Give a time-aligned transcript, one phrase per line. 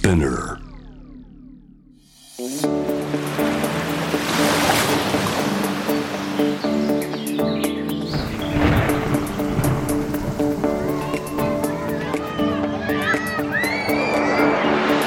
[0.00, 0.56] Spinner.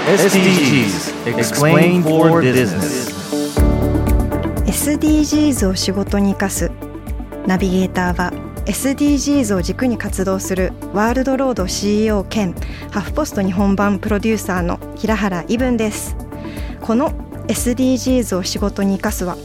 [0.05, 3.09] SDGs Explain for Business.
[4.67, 6.71] SDGs を仕事に生かす。
[7.47, 12.55] ナビゲーターは SDGs を軸に活動するワールドロード CEO 兼
[12.91, 16.15] ハフポスト日本版プロデューサーの平原伊文です。
[16.79, 17.11] この
[17.49, 19.35] SDGs を仕事に生かすは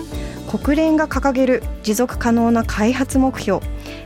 [0.48, 3.58] 国連が掲げる持続可能な開発目標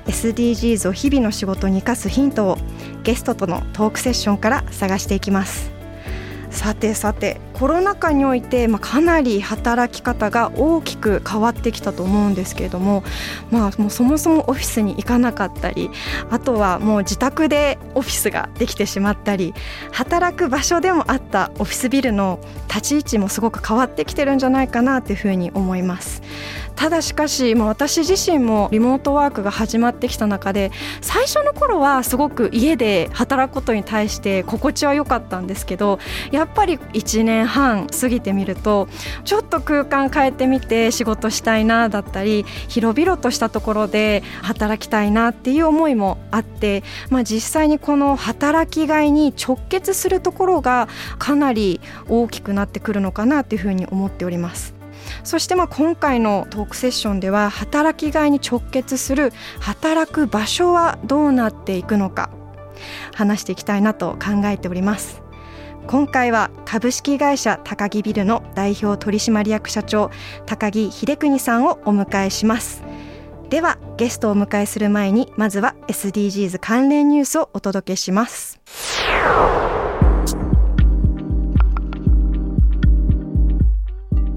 [0.07, 2.57] SDGs を日々の仕事に生かすヒントを
[3.03, 5.71] ゲストとのトークセッションから探していきます。
[6.49, 13.05] さてさてコロナ禍において、まあ、かなり働き方が大きく変わってきたと思うんですけれども,、
[13.53, 15.89] まあ、もうそもそもオフィスに行かなかったり
[16.29, 19.55] あとはもう自宅でオフィスができてしまったり
[19.93, 26.21] 働く場所でもあったオフィスビルの立ち位置もすごく変わってきてるんじゃないかなというふうに思います。
[26.75, 35.99] ただしかし、まあ、私自身もリモートワークが始まってきた中で最初の頃はすごく家で働くことに対して心地は良かったんですけど
[36.31, 38.89] やっぱり1年半過ぎてみると
[39.25, 54.75] ちょっと空間変えてみて仕事したいなだったり広々としたところで働きたいなっていう思いもあって、まあ、実際にこの働きがいに直結するところがかなり大きくなってくるのかなというふうに思っております。
[55.25, 62.31] そしてまあ今回のトークセッションでは働きがいに直結する働く場所はどうなっていくのか
[63.15, 65.22] 話していきたいなと考えております
[65.87, 70.11] 今回は株式会社高木ビルの代表取締役社長
[70.47, 72.83] 高木秀邦さんをお迎えします。
[73.51, 78.61] ではゲストをお迎えする前にまずは SDGs 関連ニュースをお届けします。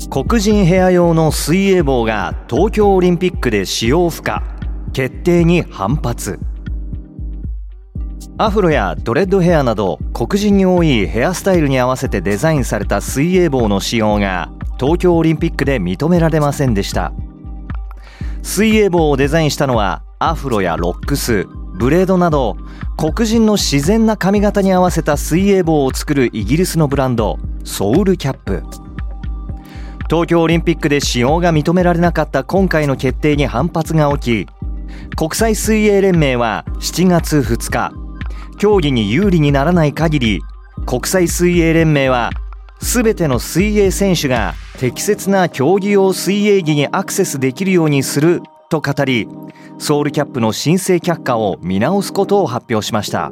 [0.09, 4.43] 黒人ヘア用の水泳帽が東京オリンピックで使用不可
[4.93, 6.39] 決定に反発。
[8.37, 17.13] アフロやドレッドヘアなど黒人に多いヘアスタイルに合わせてデザインされた水泳帽の使用が東京オリンピックで認められませんでした。
[18.43, 21.45] 水泳帽をデザインしたのはアフロやロックス
[21.75, 22.57] ブレードなど
[22.97, 28.63] 黒人の自然な髪型に合わせた水泳帽を作るイギリスのブランドソウルキャップ。
[30.09, 38.04] 東京オリンピックで使用が認められなかった今回の決定に反発が起き国際水泳連盟は7月2日
[38.57, 40.41] 競技に有利にならない限り
[40.85, 42.31] 国際水泳連盟は
[42.79, 49.27] 全ての水泳選手が適切な競技用水泳着にアクセスできるようにすると語り
[49.77, 53.31] ソウルキャップの申請却下を見直すことを発表しました。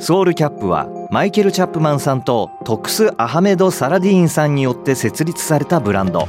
[0.00, 6.28] ソウルキャップはマイケル・チャップマンさんとトクス・アハメド・サラディーンさんによって設立されたブランド。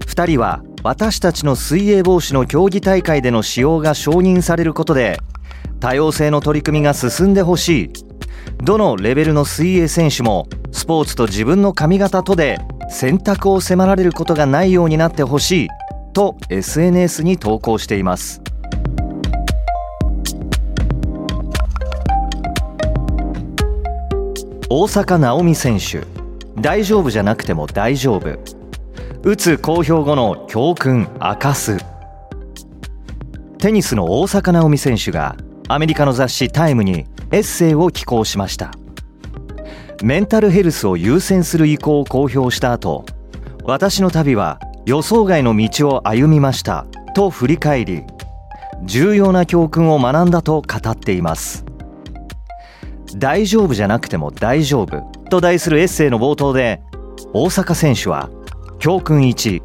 [0.00, 5.18] 2人は私たちの水泳防止の競技大会での使用が承認されることで
[5.80, 7.90] 多様性の取り組みが進んでほしい。
[8.64, 15.68] どのレベルの水泳選手もスポーツと自分の髪型とで選択を迫られることがないようになってほしい。
[16.12, 18.40] と SNS に投稿しています。
[24.70, 26.06] 大坂なおみ選手。
[26.60, 28.38] 大丈夫じゃなくても大丈夫。
[29.22, 31.76] 打つ公表後の教訓明かす。
[33.58, 35.36] テニスの大坂なおみ選手が
[35.68, 38.70] アメリカの雑誌「タイム」にエッセイを寄稿しました。
[40.02, 43.06] メンタルヘルスを優先する意向を公表した後
[43.64, 48.02] 私の旅は予想外の道を歩みましたと振り返り
[48.84, 51.64] 重要な教訓を学んだと語っています。
[53.16, 55.00] 大丈夫じゃなくても大丈夫
[55.30, 56.82] と題するエッセイの冒頭で
[57.32, 58.28] 大坂選手は
[58.78, 59.62] 教訓1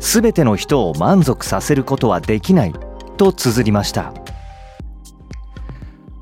[0.00, 2.74] 全ての人を満足させることはできない
[3.16, 4.12] と綴りました。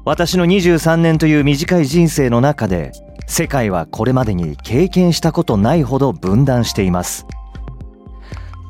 [0.05, 2.92] 私の23年という短い人生の中で
[3.27, 7.27] 世界はこれまでに経験したことないほど分断しています。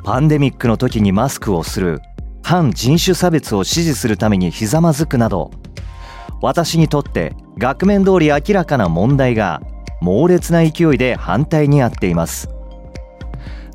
[0.05, 2.01] パンデミックの時にマスクをする
[2.43, 5.51] 反人種差別を支持するためにひざまずくなど
[6.43, 9.61] 私にとって額面通り明らかな問題が
[10.01, 12.49] 猛烈な勢いで反対にあっています。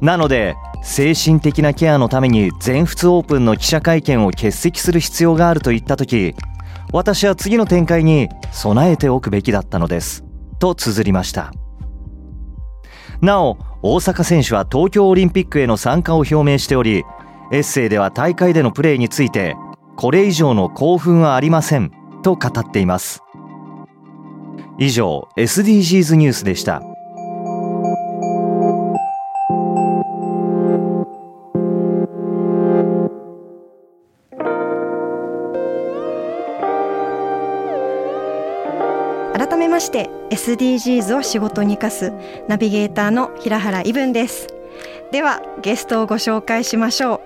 [0.01, 6.35] なので精神的なケアのために全仏オープンの記者会見を欠席する必要があると言った時
[6.93, 10.23] 私は次の展開に備えておくべきだったのです。
[10.59, 11.51] と綴りました。
[13.21, 17.03] なお大坂選手は東京オリンピックへの参加を表明しており
[17.51, 19.55] エッセイでは大会でのプレーについて
[19.95, 21.91] これ以上の興奮はありません
[22.23, 23.21] と語っています。
[24.77, 26.81] 以上 SDGs ニュースでした。
[39.85, 42.11] して SDGs を仕事に生かす
[42.47, 44.47] ナビゲーターの平原伊文です。
[45.11, 47.21] ではゲストをご紹介しましょう。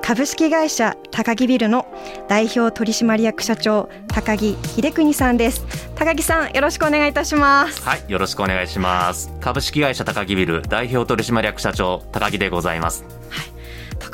[0.00, 1.84] 株式会社高木ビルの
[2.28, 5.66] 代表取締役社長高木秀邦さんです。
[5.96, 7.82] 高木さんよろしくお願いいたします。
[7.82, 9.32] はいよろしくお願いします。
[9.40, 13.04] 株式会社高木ビル代表取締役社長高木でございます。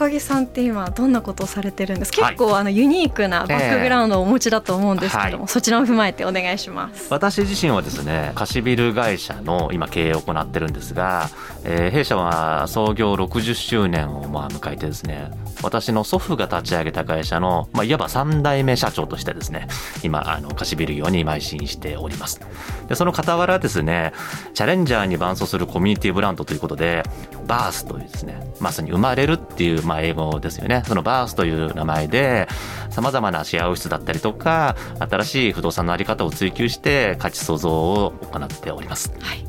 [0.03, 7.07] 高木さんって今どんなことをされてるんです結構あのユニークなバックグラウンドをお持ちだと思うんですけども、えーはい、そちらを踏まえてお願いします。
[7.09, 11.31] 私自身はですね貸しビル会社の今経営を行ってるんですが、
[11.63, 15.31] えー、弊社は創業60周年をまあ迎えてですね
[15.63, 19.69] 私の祖父が立ち上げた会社の、まあ、いわば3代目社長としてですね
[20.03, 22.41] 今あの貸しビル業に邁進しております。
[22.89, 24.13] でその傍らですね
[24.53, 27.05] チャレンジャーに伴走するコミュニティブランドということで
[27.47, 30.83] バースというですねまさに生まれるっていう、まあ、英語ですよね。
[30.87, 32.49] そのバースという名前で
[32.91, 39.13] さまざまなシェアオフィスだったりとか新しい不動産の在り方を追求して価値創造を行っております。
[39.21, 39.47] はい。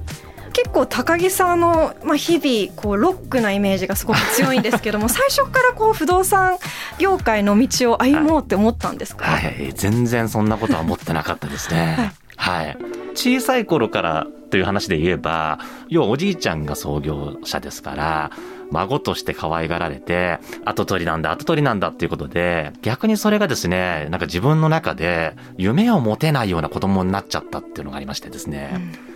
[0.54, 6.58] 結構高木さんの、まあ、日々こうロックなイメージがすごく強いんですけども 最初からこう不動産
[7.00, 12.14] 業界の道を歩もうって思ったんですか、はい、はい、全然そんなことは思ってなかったですね。
[12.36, 12.78] はい、はい、
[13.16, 15.58] 小さい頃からという話で言えば
[15.90, 18.32] 要はおじいちゃんが創業者ですから
[18.70, 28.72] 孫として可愛がられて、後取りなんだ、後取りなんだっていうことで、逆にそれがですね、なんか自分の中で夢を持てないような子供になっちゃったっていうのがありましてですね、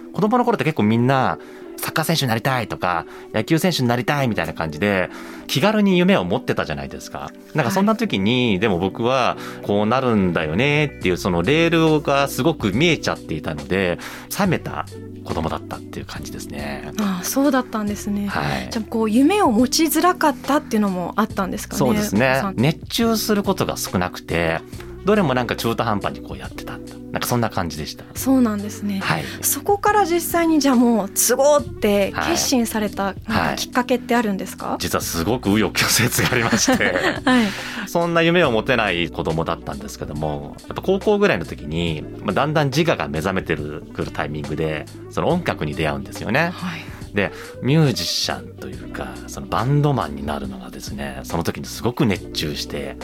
[0.05, 1.39] うん、子供の頃って結構みんな、
[1.77, 5.09] サッカー選手になりたいとか、野球選手になりたいみたいな感じで、
[5.47, 7.31] 気軽に夢を持ってたじゃないですか。
[7.53, 13.99] なんかそんな時に、はい、でも僕はこうなるんだよねっていうそのレールがすごく見えちゃっていたので、
[14.37, 14.85] 冷めた
[15.23, 16.91] 子供だったっていう感じですね。
[16.99, 18.27] ああそうだったんですね。
[18.27, 21.79] はい、じゃあこう夢を持ちづらかったっていうのもあったんですかね？
[21.79, 22.41] そうですね。
[22.55, 24.59] 熱中することが少なくて、
[25.07, 26.77] どれもなんか中途半端にこうやってた
[27.11, 28.03] なんかそんな感じでした。
[28.13, 33.15] そうなんですね、はい、そこから実際にじゃあもう都合って決心されたなん
[33.51, 34.73] かきっかけってあるんですか、はい。
[34.73, 36.93] はい、実はすごく紆余曲折がありまして、
[37.23, 37.45] はい、
[37.87, 46.51] そんな夢を持てない子供だったんですけどもやっぱ高校ぐらいの時に、まあ、だんだん自我が目覚めてるくるタイミングでその音楽に出会うんですよね。
[46.53, 46.81] はい。
[47.13, 47.31] で
[47.61, 52.97] ミュージシャンというかそのバンドマンになるのがですねその時にすごく熱中して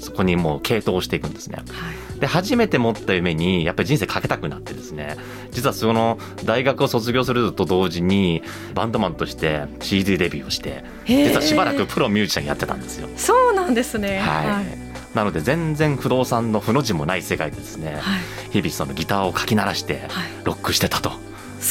[0.00, 1.56] そこにもう傾倒していくんですね。
[1.56, 1.62] は
[2.16, 5.16] い、で初めて持った夢にやっぱり人生かけたくなってですね。
[5.50, 8.42] 実はその大学を卒業すると同時に
[8.74, 13.08] バンドマンとして CD デビューをして実はしばらくプロミュージシャンやってたんですよ。
[13.16, 14.64] そうなんですね、はい、はい、
[15.14, 20.02] なので全然不動産の負の字もない世界でですね、はい、日々そのギターをかき鳴らして
[20.44, 21.12] ロックしてたと。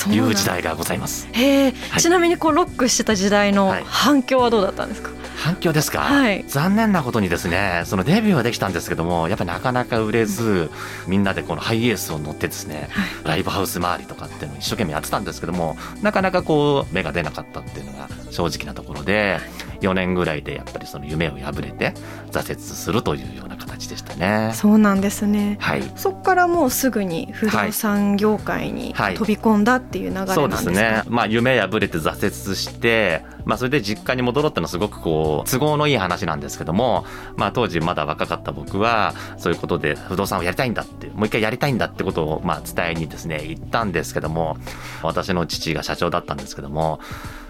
[0.09, 1.27] いう時代がございます。
[1.31, 5.11] へえ、ちなみにこうロックしてた時代の反響はどうだったんですか？
[5.37, 10.71] 反響ですか、はい、残念なことにですねそのデビューはできたんですけどもやっぱりなかなか売れず
[11.07, 19.37] みんなでこのハイエースを乗ってですね、はい、ライブハウス周りとかっていうのを一生懸命やってたんですけどもなかなかこう芽が出なかったっていうのが正直なところで
[19.81, 21.93] 4年ぐらいでやっぱりその夢を破れて
[22.31, 24.51] 挫折するというような形でしたね。
[24.53, 25.57] そうなんですね。
[25.59, 25.83] はい。
[25.95, 31.03] そこからもうすぐに不動産業界に飛び込んだっていう流れなんですか、はいはい、そうですね。
[31.07, 37.05] まあ夢破れて挫折して、まあそれで実家に戻ろうってのはすごくこう都合のいい話なんですけども、
[37.37, 44.57] まあ当時まだ若かった僕はそういうことで不動産をやりたいんだって、もう一回やりたいんだってことをまあ伝えにですね、言ったんですけども、
[45.03, 46.99] 私の父が社長だったんですけども、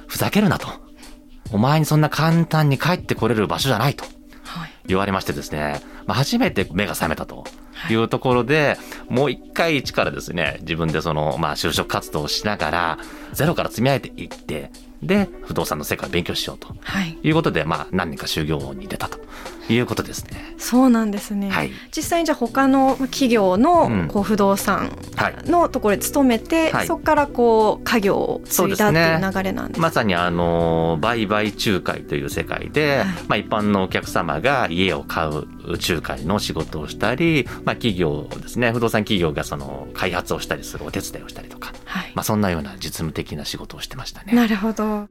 [0.08, 0.68] ふざけるなと。
[1.54, 4.04] お前にそんな簡単に帰ってこれる場所じゃないと。
[4.88, 7.46] 言われましてですね、まあ、初めて目が覚めたと
[7.90, 8.78] いうところで、
[9.10, 12.98] もう一回一からですね、自分でその、まあ、就職活動をしながら、
[13.34, 14.72] ゼロから積み上げていって、
[15.04, 16.76] で、不動産の世界を勉強しようと。
[16.82, 17.18] はい。
[17.22, 19.20] いうことで、まあ、何年か修行に出たと
[19.70, 20.56] いうことですね。
[20.58, 21.50] そうなんですね。
[21.50, 21.72] はい。
[21.96, 24.92] 実際にじゃあ他の企業のこう不動産
[25.46, 44.34] のところに勤めて、はい、そこからこう家業を継いだっていう流れなんです、ね、まさにあの、売買仲介という世界で、はい、まあ一般のお客様が家を買う仲介の仕事をしたり、まあ企業ですね、不動産企業がその開発をしたりするお手伝いをしたりとか、はい、まあそんなような実務的な仕事をしてましたね。
[44.34, 45.08] なるほど。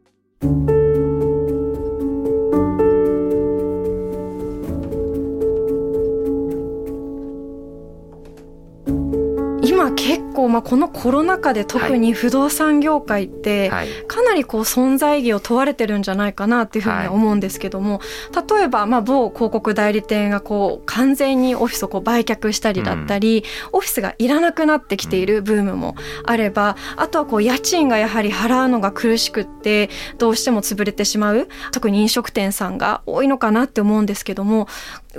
[10.47, 13.71] 構、まあ、このコロナ禍で特に不動産業界って
[14.07, 18.01] かなりこう存在意義を問われてるんじゃないかなっていうふうに思うんですけども、
[18.49, 34.69] 例えばまあ某広告代理店がこう完全にオフィスをこう売却したりだったり、うん、オフィスがいらなくなってきているブームもあればあとはこう家賃がやはり払うのが苦しくってどうしても潰れてしまう特に飲食店さんが多いのかなって思うんですけども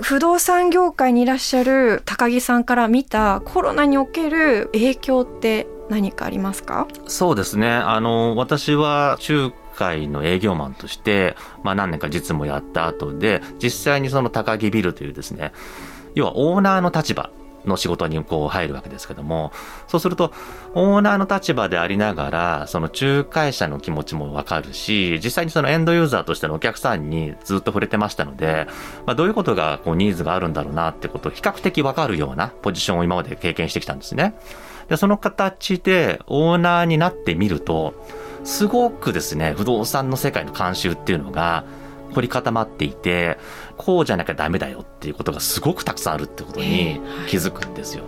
[0.02, 6.86] 不動産業界にいらっしゃる高木さんから見たコロナにおける影響って何かありますか？
[7.06, 7.70] そうですね。
[7.70, 15.52] あの私は中海の営業マンとして、まあ、何年か実務やった後で実際にその高木ビルというですね
[16.14, 17.30] 要はオーナーの立場
[17.64, 19.52] の仕事にこう入るわけですけども、
[19.86, 20.32] そうすると、
[20.74, 28.66] オーナーの立場でありながら、その仲介者の気持ちもわかるし、実際にそのエンドユーザーとしてのお客さんにずっと触れてましたので、
[29.06, 34.34] まあ、どういうことがこうニーズがあるんだろうなってことを比較的わかるようなポジションを今まで経験してきたんですね。
[34.88, 37.94] で、その形でオーナーになってみると、
[38.44, 41.64] すごくですね、不動産の世界の慣習っていうのが
[42.14, 43.38] 凝り固まっていて、
[43.78, 48.04] こうじゃなきゃダメだよっていうことがすごくたくさんあるってことに気づくんですよ。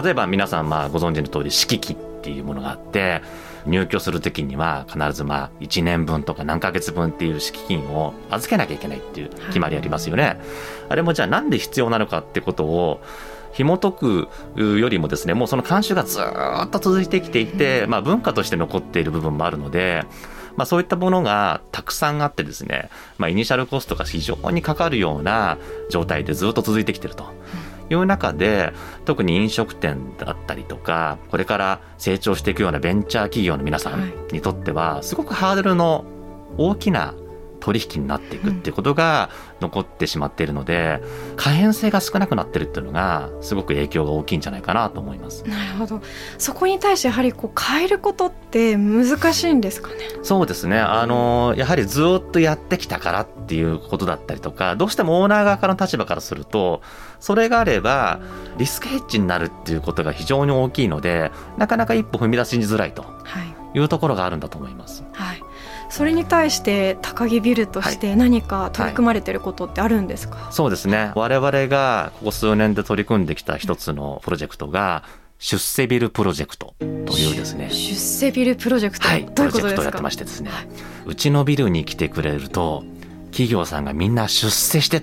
[0.00, 3.20] 例えば皆さんまあご存知の通り敷金っていうものがあって
[3.66, 10.40] 入居する時には必ずまあ1年分とか何ヶ月分っていう敷金を預けなきゃいけないっていう決まりありますよね。
[10.88, 13.02] あれもじゃあなんで必要なのかってことを
[13.52, 20.04] 紐解くよりもですねもうその慣習がずっと続いてきていて、まあ、文化として残っている部分もあるので
[20.56, 25.58] まあ、そういったものがたくさんあってですね、まあ、イニシャルコストが非常にかかるような
[25.90, 27.32] 状態でずっと続いてきてると。
[27.90, 28.72] いう中で
[29.04, 36.06] 特に飲食店だったりとかこれから成長していくようなベンチャー企業の皆さんにとってはすごくハードルの
[36.56, 37.14] 大きな
[37.62, 41.00] 取引になっていくっていうことが残ってしまっているので、
[41.36, 45.44] 可変性が少なくなってるっていうのがすごく影響が大きいんじゃないかなと思います。
[45.44, 46.02] なるほど。
[46.38, 49.94] そこに対してやはりこう変えることって難しいんですかね？
[50.24, 50.78] そうですね。
[50.80, 56.82] あのやはりずっとやってきたからっていうことだったりとか、どうしてもオーナー側からの立場からすると、
[57.20, 58.20] それがあれば
[58.58, 63.04] リスクヘッジになるっていうことが非常に大きいので、なかなか一歩踏み出しづらいと
[63.74, 65.04] いうところがあるんだと思います。
[65.12, 65.42] はい
[65.92, 70.44] それに対して高木ビルとして何か取り組まれてることってあるんですか、はい。
[70.44, 71.12] はい、そうですね。
[71.14, 75.04] 我々がここ数年で取り組んできた一つのプロジェクトが
[75.38, 76.84] 出世ビルプロジェクトと
[77.18, 77.68] いうですね。
[77.68, 79.82] 出世ビルプロジェクト、はい、どういうことですか？
[79.82, 80.68] やってましてですね、はい、
[81.04, 82.84] うちのビルに来てくれると
[83.26, 85.02] 企業さんがみんな出世して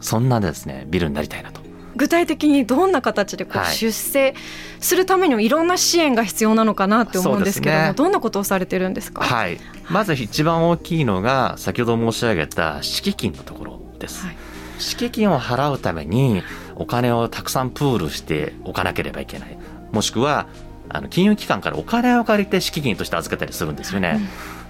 [0.00, 1.60] そんなですねビルになりたいなと
[1.96, 4.34] 具体的にどんな形でこう出世
[4.80, 9.58] するためにもいろんな支援が必要なのかなって思うんですけども、ね、どんなことをされてるんですか、はい、
[9.90, 14.26] まず一番大きいのが先ほど申し上げた敷金のところです。
[14.26, 14.36] はい、
[14.78, 16.42] 敷金を払うために
[16.74, 19.56] お金をたくさんプールしておかなければいけない。
[19.92, 20.46] もしくは
[20.88, 24.20] あの金融機関からお金を借りて敷金として預けたりするんですよね。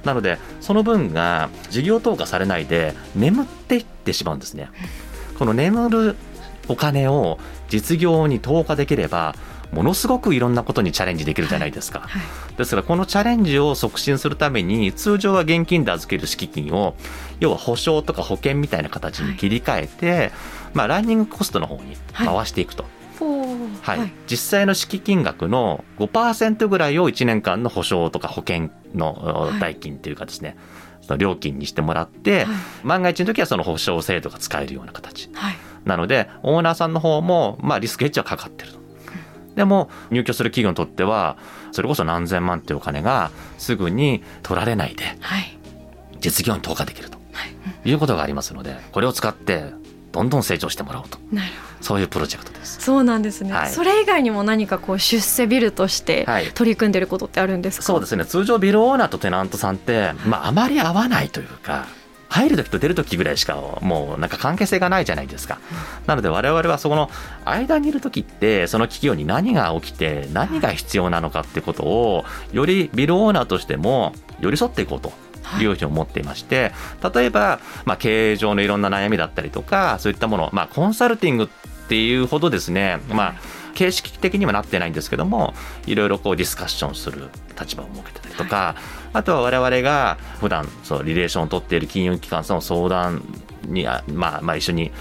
[0.03, 4.71] うん、なのでその分が事業投下されないで眠っていってしまうんですね。
[5.39, 6.17] この眠る
[6.69, 9.35] お金を実業に投下できれば
[9.73, 16.95] ものすごくいろんなことにチャレンジできるじゃないですか、はいはい、ですからこのチャレンジを促進するために通常は現金で預ける敷金を
[17.41, 20.33] 要は保証とか保険みたいな形に切り替えて、はい、
[20.75, 22.85] まあ、ランニングコストの方に回していくと。
[23.83, 30.57] はい、実際の敷金額の5%ぐらいを1年間の保証とか保険の代金というかですね、
[31.17, 32.47] 料金にしてもらって、
[32.85, 35.31] 万が一の時はその保証制度が使えるような形、
[35.87, 38.79] なのでオーナーさんの方もまあリスクヘッジはかかってると。
[39.55, 41.39] でも入居する企業にとっては
[41.73, 45.05] それこそ何千万っていうお金がすぐに取られないで
[46.21, 47.17] 実業に投下できると。
[47.85, 47.93] い。
[47.93, 49.73] うことがありますのでこれを使って
[50.13, 51.19] どんどん成長してもらおうと。
[51.81, 52.81] そういうプロジェクトです。
[52.81, 58.25] そうなんですね、はい、それ以外にも何かこう出世ビルとして取り組んでることってあるんですか、はい、そうですね。
[58.27, 61.87] 通常ビルオーナーとテナントさんって、まあ、あまり合わないというか
[62.29, 65.59] 入る時と出る時ぐらいしかもうなんか関係性がないじゃないですか。
[66.07, 67.11] なので我々はそこの
[67.45, 75.13] 間にいる時ってその企業に何が起きて何が必要なのかってことをよりビルオーナーとしても寄り添っていこうと。
[75.61, 76.73] いうふうに思っていまして、
[77.15, 81.49] 例えば、まあ、経営上のいろんな悩みだったりとか、そういったもの、まあ、コンサルティングっ
[81.89, 83.35] ていうほどですね、まあ、
[83.77, 85.55] 形式的にはなってないんですけども、
[85.87, 87.29] いろいろこうディスカッションする
[87.61, 88.75] 立場を設けたりとか、
[89.17, 93.23] あとは我々が普段そうリレーションを取っている金融機関さんの相談
[93.67, 94.93] にまあ、まあ一緒に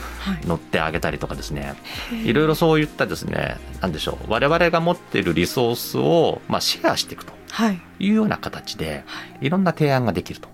[0.46, 1.76] 乗ってあげたりとかですね、
[2.10, 4.32] はい、いろいろそういったですねなんでしょう。
[4.32, 7.34] 我々が持っているリソースを、まあ、シェアしていくと
[8.00, 8.12] い。
[8.12, 9.04] うような形で、
[9.42, 10.50] い、ろんな提案ができると。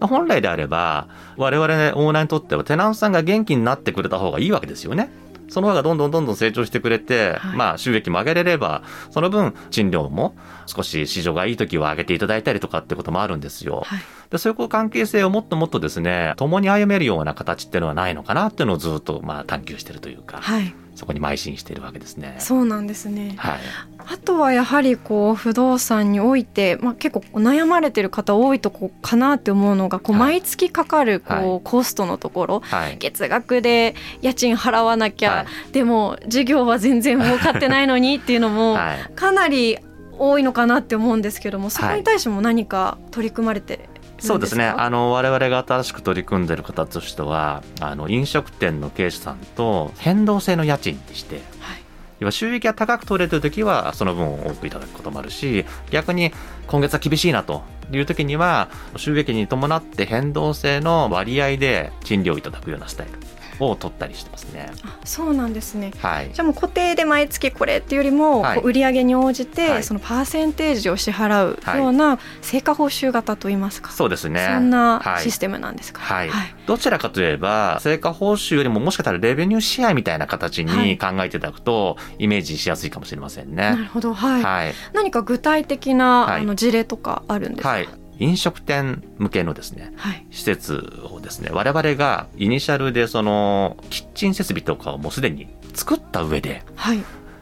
[0.00, 5.10] 本来であれば我々オーナーにとってはテナントさんが元気になってくれた方がいいわけですよね。
[5.48, 7.56] その方がどんどんどんどん成長してくれて、はい。
[7.56, 10.36] まあ収益も上げれれば、その分賃料も
[10.66, 13.82] 少し市場がいい時は上げていただいたりとかってこともあるんですよ。
[13.84, 14.00] はい。
[14.30, 22.34] で、そういうこう関係性をもっともっとですね、共に歩めるような形っていうのはないのかなっていうのをずっとまあ探求してるというか、はいそこに邁進しているわけですね。
[22.40, 23.58] そうなんですねはい。
[23.98, 32.96] あとはやはりこう不動産において、まあ、結構悩まれてる方多いとこかなって思うのがこうはい毎月かかるこう、はいコストのところはい。
[32.98, 39.12] 月額で家賃払わなきゃ、はいでも事業は全然儲かってないのにっていうのも はい。
[39.14, 39.78] かなり
[40.18, 43.88] 多いのかなって思うんですけどもそこに対しても何か取り組まれて
[44.18, 44.66] そうですね。
[44.66, 51.78] あの、我々が新しく取り組んでる形としては、あの、飲食店の経営者さんと変動制の家賃にして、はい。
[52.20, 56.32] 要は収益が高く取れてる時はその分を多くいただくこともあるし逆に
[56.66, 63.27] 今月は厳しいなという時には収益に伴って変動制の割合で賃料をいただくようなスタイル
[63.60, 64.70] を取ったりしてますね。
[64.84, 65.92] あそうなんですね。
[66.00, 66.30] はい。
[66.32, 68.60] じゃあもう固定で毎月これっていうよりも、はい。
[68.60, 69.82] 売上に応じて、はい。
[69.84, 74.46] そのパーセンテージを支払うような成果報酬型といいますか、そうですね。
[74.54, 76.28] そんなはいシステムなんですか、はい。
[76.28, 76.54] はい。
[76.66, 80.86] どちらかといえば、成果報酬よりももしかしたらレベニューシェアみたいな形はい。
[80.88, 83.90] に考えていただくと、イメージしやすいかもしれませんなるね。
[83.92, 84.14] ほど。
[84.14, 84.74] はい、はい。
[84.92, 86.42] 何か具体的な、はい。
[86.42, 87.68] あの事例とかあるんですか？
[87.70, 87.88] はい。
[88.18, 90.26] 飲食店向けのですね、はい。
[90.30, 96.98] 施設をですね、我々がイニシャルでその、キッチン設備とかをもうすでに作った上で、はい。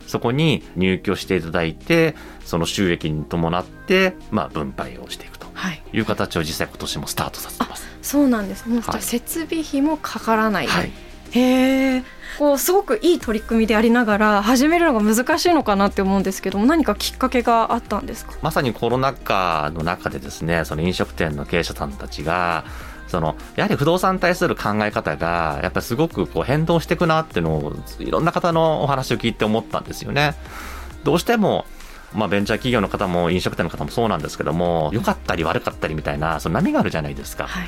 [0.06, 2.14] そこに入居していただいて、
[2.44, 5.82] その収益に伴って、まあ、分配をしていくとはい。
[5.92, 7.86] いう形を実際今年もスタートさせてます。
[8.02, 8.68] そうなんです。
[8.68, 10.92] もう、設備費もかからない、はい。
[11.32, 12.02] へえ
[12.38, 18.34] こうすごくいい取り組みでありながら始めるのが難しいのかなって思うんですけども何かきっかけがあったんですか？
[18.42, 22.64] まさにコロナ禍の中でですね、その飲食店の経営者さんたちが、
[23.08, 30.34] その、やはり不動産に対する考え方が、やっぱりすごくこう変動していくなっていうのを、いろんな方のお話を聞いて思ったんですよね。
[31.04, 31.64] どうしても、
[32.12, 37.46] まあ、ベンチャー企業の方も飲食店の方もそうなんですけども、良かったり悪かったりみたいな、その波があるじゃないですか。
[37.46, 37.66] はい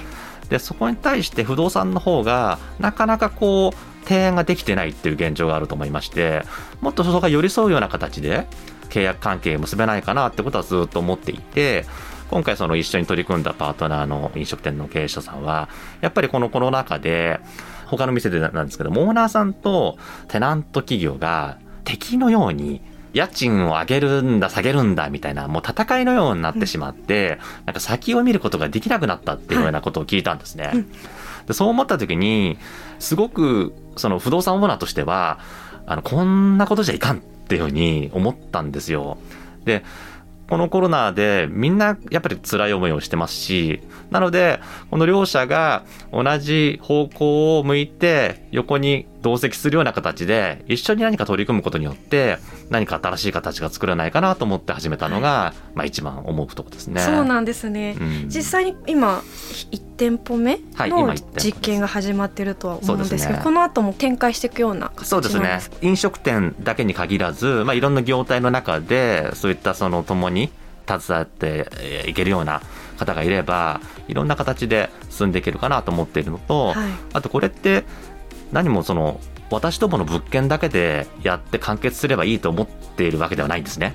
[0.49, 6.43] で、そこに対して不動産の方が、なかなかこう、提案ができてないっていう現状があると思いまして、
[6.81, 8.47] もっとそこが寄り添うような形で、
[8.88, 11.85] 契約関係結べないかなってことはずっと思っていて、
[12.30, 15.69] 今回その一緒に取り組んだパートナーの飲食店の経営者さんは、
[16.00, 17.41] やっぱりこのコロナ禍で、
[17.87, 30.71] 他の店でなんですけど、オーナーさんとテナント企業が敵のように、家賃を上げるんだ、下げるんだ、みたいな、もう戦いのようになってしまって、なんか先を見ることができなくなったっていうようなことを聞いたんですね。
[30.75, 30.90] うん
[31.49, 32.58] でそう思った時に、
[32.99, 35.38] すごく、その不動産オーナーとしては、
[35.86, 39.16] あの、こんなことじゃいかんっていうふうに思ったんですよ。
[39.64, 39.82] で、
[40.49, 52.39] このコロナでみんなやっぱり辛い思いをしてますし、なので、この両者が同じ方向を向いて横に同席するような形で一緒に何か取り組むことによって
[52.71, 57.00] 何か新しい形が作れないかなと思って始めたのが、まあ一番思うところですね。
[57.00, 58.28] そうなんですね、うん。
[58.28, 59.23] 実際に今
[59.71, 63.41] 1店舗目の実験が始まってるとは思うんですけど、そうですね。
[63.43, 65.61] この後も展開していくような形そうですね。
[65.81, 70.50] 飲食店だけに限らず、まあ、いろんな業態の中で、そういったその共に
[70.87, 72.63] 携わってえーいけるような
[72.99, 76.76] 方がいれば、いろんな形で進んでいけるかなと思っているのと、はい。
[77.13, 77.85] あとこれって
[78.52, 83.95] 何もその、私どもの物件だけでやって完結すればいいと思っているわけではないんですね。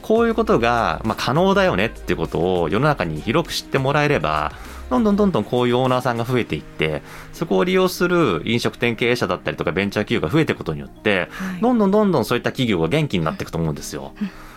[0.00, 4.52] こういうことが、まあ、可能だよねっていうことを世の中に広く知ってもらえれば、
[4.90, 14.12] どんどんどんどんこういうオーナーさんが増えていって、そこを利用する飲食店経営者だったりとかベンチャー企業が増えていくことによって、はいどんどんどんどんそういった企業が元気になっていくと思うんですよ。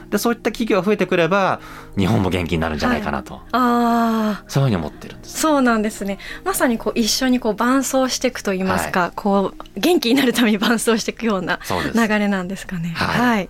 [0.10, 1.60] で、そういった企業が増えてくれば、
[1.98, 5.40] 日本も元気になるんじゃないかなと、ああそういうふうに思ってるんです。
[5.40, 6.20] そうなんですね。
[6.44, 11.60] まさにこう一緒にこう伴走していくといいますか、こう元気になるために伴走していくような。
[11.94, 12.94] 流れなんですかね。
[12.96, 13.50] はい。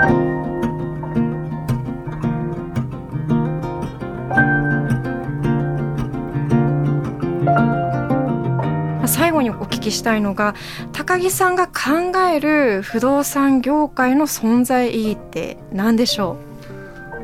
[0.00, 0.57] はい
[9.28, 10.54] 最後にお聞きしたいのが
[10.94, 16.38] 高木さんが考える不動産業界の存在意義って何でしょ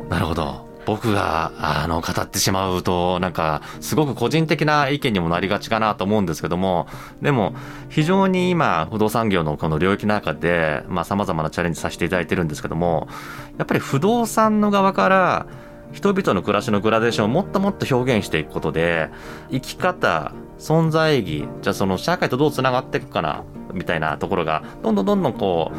[0.07, 0.09] う？
[0.11, 0.69] なるほど。
[0.85, 6.87] 僕が、あの、語ってしまうと、なんか、すごく個人的な意見にもなりがちかなと思うんですけども、
[7.23, 7.55] でも、
[7.89, 13.09] 非常に今、不動産業のこの領域の中でさ、まあ、様々なチャレンジさせていただいてるんですけども、
[13.57, 15.47] やっぱり不動産の側から、
[15.93, 19.09] 人々の暮らしのグラデーションをもっともっと表現していくことで、
[19.51, 20.33] 生き方、
[20.65, 25.77] 存在意義、じゃあその社会とどう繋がっていくかな、みたいなところが、どんどんどんどんこう、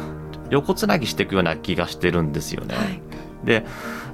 [0.50, 2.76] 横つなぎしていくような気がしてるんですよね。
[2.76, 3.02] う、はい
[3.44, 3.64] で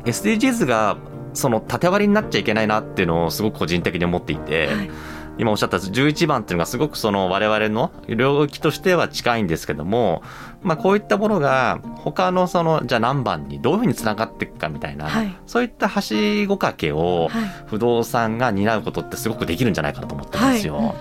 [0.04, 0.98] SDGs が
[1.32, 4.90] その縦割りになっちゃいけないなっていうのをすごく個人的に思っていて、はい
[5.38, 10.22] 今おっしゃった11番っていうのがすごくその我々の領域としては近いんですけども、
[10.62, 20.76] まあこういったものが他のそのじゃあ何番にどういうふうにつながっていくかみたいな、はいそういったはしごかけをはい不動産が担うことってすごくできるんじゃないかなと思ってるんですよ。
[20.76, 20.96] はい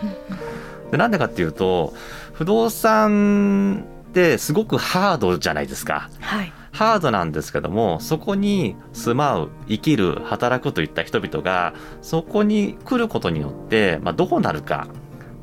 [0.91, 1.93] でなんでかっていうと
[2.33, 6.09] 不動産ってすごくハードじゃないですか。
[6.19, 14.87] はいハードなんですけどもそこに住まう生きる働くといった人々がそこに来ることによって、まあ、どうなるか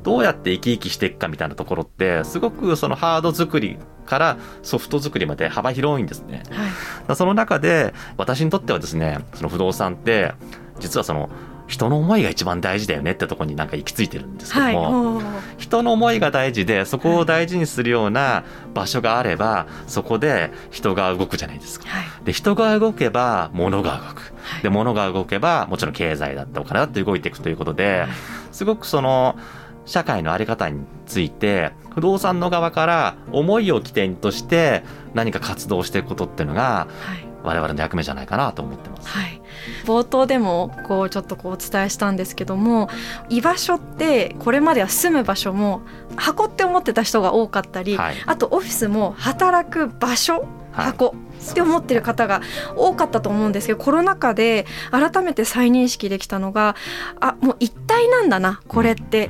[0.03, 6.43] どうやって生き生きしていくかみたいなところってすごくそのハード作りからソフト作りまで幅広いんですね。
[6.49, 10.33] はいその中で私にとってはですねその不動産って
[10.79, 11.29] 実はその
[11.69, 15.25] 人の思いが一番大事だよねってところになんか行き着いてるんですけどはいも、おー
[15.57, 21.87] 人の思いが大事でそこを大事にするような場所があればそこで人が動くじゃないですか。
[21.87, 22.25] はい。
[22.25, 24.33] で人が動けば物が動く。
[24.41, 24.63] はい。
[24.63, 28.09] で物が動けばもちろん経済だってお金だって動いていくということではい。
[28.51, 29.37] すごくその
[29.85, 37.29] 社会の在り方について不動産の側から思いを起点として何か活動していくことっていうのがはい。
[37.43, 39.07] 我々の役目じゃないかなと思ってます。
[39.07, 39.38] はい、
[39.85, 42.89] 冒頭でもこうちょっとこうお伝えしたんですけども
[43.29, 45.81] 居場所ってこれまでは住む場所も
[46.15, 48.15] 箱って思ってた人が多かったり、はい。
[48.25, 50.85] あとオフィスも働く場所はい。
[50.87, 52.41] 箱って思ってる方が
[52.75, 56.75] 多かったと思うんですけどコロナ禍で改めて再認識できたのが
[57.19, 59.29] あもう一体なんだなこれって。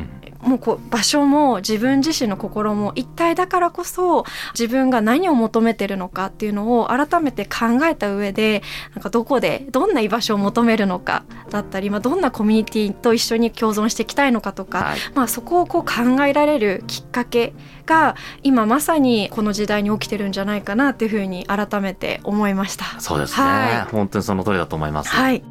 [0.50, 4.26] うんもうこう場所も自分自身の心も一体だからこそ
[4.58, 8.64] 自分が何を求めてるのかっていうのを改めて考えた上で
[8.96, 17.54] なんかどこでどんな居場所を求めるのかだったり、まあ、どんなコミュニティと一緒に共存していきたいのかとか、はいまあ、そこをこう考えられるきっかけ
[17.86, 23.00] が今まさにこの時代に起きてるんじゃないかなっていうふうに改めて思いました。
[23.00, 25.10] そうですね、は本当にその通りだと思います。
[25.10, 25.44] はい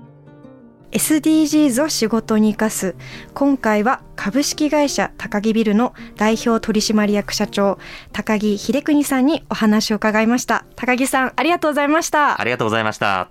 [0.90, 2.94] SDGs を仕事に生かす。
[3.34, 7.78] 今回は株式会社高木ビルの代表取締役社長
[8.12, 10.64] 高木秀邦さんにお話を伺いました。
[10.76, 12.40] 高木さんありがとうございました。
[12.40, 13.30] ありがとうございました。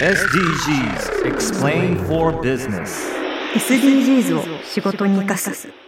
[0.00, 3.08] SDGs Explain for Business
[3.56, 5.87] SDGs を仕事に生かす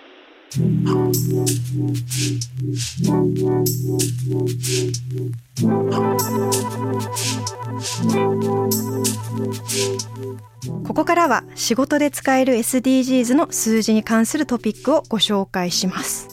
[10.88, 16.26] ここからは仕事で使える SDGs の数字に関するトピックをご紹介します。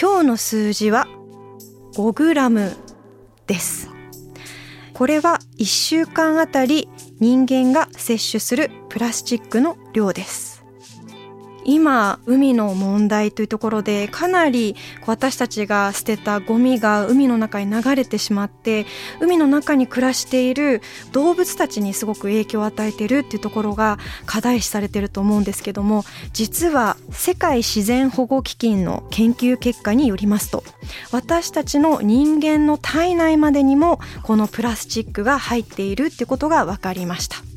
[0.00, 1.06] 今日の数字は
[1.96, 2.76] 5g
[3.46, 3.90] です。
[4.94, 6.88] これは1週間あたり
[7.20, 10.47] 人間が摂取するプラスチックの量です。
[11.68, 18.86] 今海の問題というところでかなり私たちが捨てたゴミが海の中に流れてしまって
[19.20, 20.80] 海の中に暮らしている
[21.12, 30.64] 動物たちにすごく影響を与えているっていうところが課題視されてると思うんですけども実は世界自然保護基金の研究結果によりますと
[31.12, 37.47] 私たちの人間の体内までにもこのプラスチックが入っているってことが分かりました。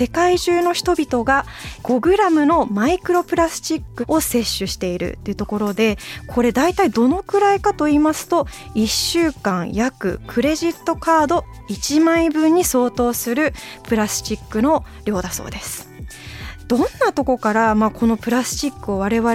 [0.00, 1.44] 世界中の人々が
[1.82, 15.89] 5g のマイクロプラスチックを摂取しているというところでこれ大体どのくらいかと言いますと1週間約クレジットカード1枚分に相当するプラスチックの量だそうです。
[16.70, 19.34] どんなとこから、まあ、このプラスチックを我々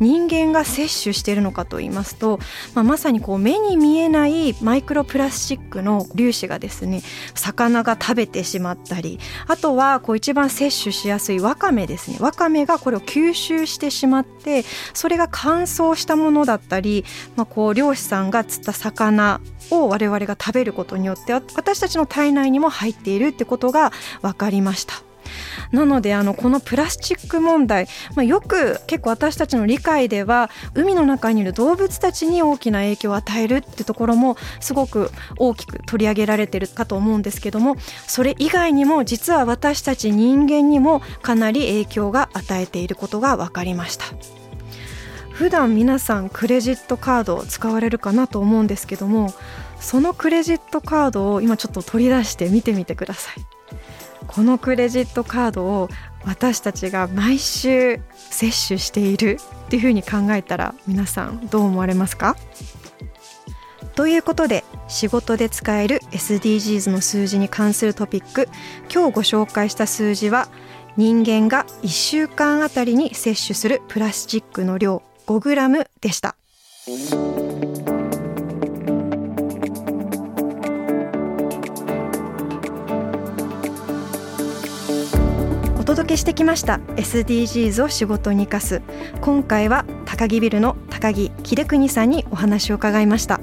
[0.00, 2.40] 人間が摂取しているのかと言いますと、
[2.74, 7.02] まあ、まさにこう目に見えないマイクロプラスチックの粒子がですね
[7.36, 17.04] 魚が食べてしまったりあとはこう一番摂取しやすいわかめですねわかめがこれを吸収してしまってそれが乾燥したものだったり、
[17.36, 19.40] まあ、こう漁師さんが釣った魚
[19.70, 25.11] を我々が食べることによって私たちの体内にも入っているってことが分かりました。
[25.70, 44.06] なのであのこのプラスチック問題、まあ、よく結構私たちの理解では海の中にいる動物たちに大きな影響を与えるってところもすごく大きく取り上げられてるかと思うんですけどもそれ以外にも実は私たち人間にもかなり影響が与えていることが分かりました。
[45.32, 49.32] 普段皆さんクレジットカードを使われるかなと思うんですけども
[49.80, 53.51] そのクレジットカードを今ちょっと取り出して見てみてください
[54.26, 55.88] このクレジットカードを
[56.24, 62.36] 私たちが毎週摂取しているっていうふうに考えたら皆さんどう思われますか？
[63.94, 68.48] ということで仕事で使える SDGs の数字に関するトピック。
[68.92, 70.48] 今日ご紹介した数字は
[70.96, 76.36] 人間が1週間あたりに摂取するプラスチックの量 5g でした。
[85.92, 88.80] 届けしてきました SDGs を仕事に生かす。
[89.20, 93.41] 今回は高木ビルの高木秀邦さんにお話を伺いました。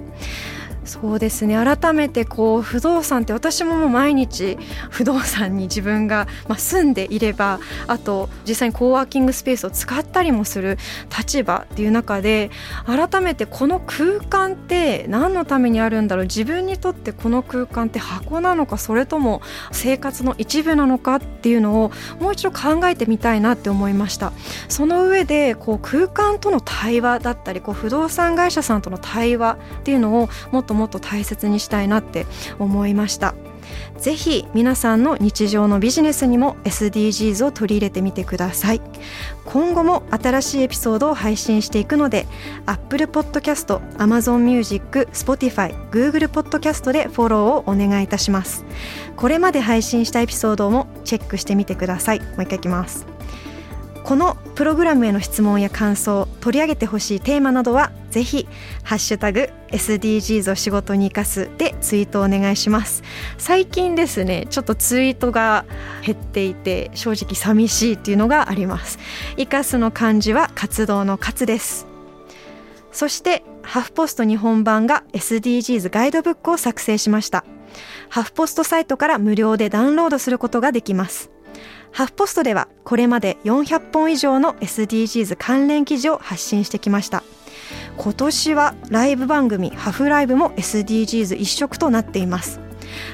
[1.01, 1.55] そうですね。
[1.55, 4.57] 改めてこう不動産って私ももう毎日
[4.89, 10.77] 不動産に自分がまあ住んでいればあと実際にコーワーキングスペースを使ったりもする
[11.17, 12.51] 立場っていう中で
[12.85, 16.25] 改めてこの空間って何のためにあるんだろう。
[16.25, 24.33] 自分にとってこの空間って箱なのかそれとも生活の一部なのかっていうのをもう一度考えてみたいなって思いました。
[24.67, 32.25] その上でこう空間との対話だったりこう不動産会社さんとの対話っていうのをもっともっとと大切にしたいなって
[32.59, 33.35] 思いました。
[33.97, 38.81] ぜひ皆さんの日常のビジネスにも SDGs を取り入れてみてください。
[39.45, 42.25] 今後も新しいエピソードを配信していくので
[42.65, 48.65] Apple Podcast、Amazon Music、Spotify、Google Podcast でフォローをお願いいたします。
[49.15, 52.19] これまで配信したエピソードもチェックしてみてください。
[52.19, 53.18] もう一回いきます。
[54.03, 58.47] このプログラムへの質問や感想取り上げてほしいテーマなどはぜひ
[58.83, 63.03] ハッシュタグ SDGs を仕事に生かすでツイートお願いします。
[63.37, 65.65] 最近ですねちょっとツイートが
[66.03, 68.97] 減っていて正直寂しいっていうのがあります。
[69.37, 71.85] 生かすの漢字は活動の活です。
[72.91, 77.45] そしてハフポスト日本版が SDGs ガイドブックを作成しました。
[78.09, 81.29] ハフポストサイトから無料でダウンロードすることができます。
[81.91, 87.23] ハフポストではこれまで400本以上の SDGs 関連記事を発信してきました。
[87.97, 92.59] 今年はライブ番組ハフライブも SDGs 一色となっています。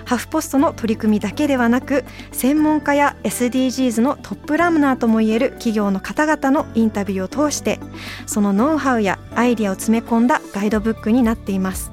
[0.06, 7.80] ハフポストの取り組みだけではなく専門家や SDGs のトップラムナーともいえる企業の方々のインタビューを通して
[8.26, 11.91] そのノウハウやアイディアを詰め込んだガイドブックになっています。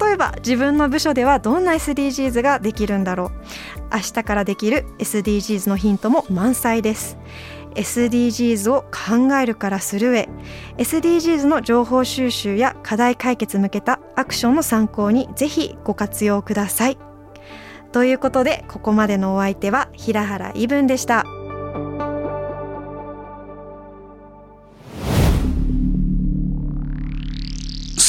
[0.00, 3.30] 例えば自分の部署ではどんな SDGs ができるんだろう。
[3.92, 7.18] 明日からできる SDGs のヒントも満載です。
[7.74, 10.28] SDGs を考えるからする上
[10.78, 16.98] SDGs の情報収集や課題解決向けたアクションの参考にぜひご活用ください。
[17.92, 21.24] ということでここまでのお相手は平原イブンでした。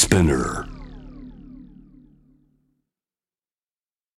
[0.10, 0.69] Spinner